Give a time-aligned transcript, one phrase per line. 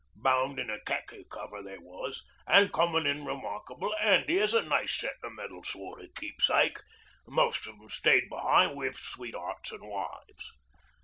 [0.15, 4.93] Bound in a khaki cover they was, an', comin' in remarkable 'andy as a nice
[4.99, 6.79] sentimental sort o' keepsake,
[7.27, 10.53] most of 'em stayed be'ind wi' sweet'earts an' wives.